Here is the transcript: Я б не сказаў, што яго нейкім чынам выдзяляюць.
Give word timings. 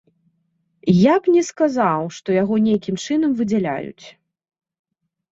Я 1.13 1.17
б 1.25 1.33
не 1.33 1.43
сказаў, 1.49 2.07
што 2.17 2.33
яго 2.41 2.55
нейкім 2.67 2.95
чынам 3.03 3.35
выдзяляюць. 3.41 4.05